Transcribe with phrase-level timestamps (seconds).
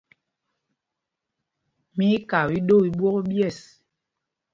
[1.95, 3.57] Mí í kaa iɗoo i ɓwôk ɓyɛ̂ɛs.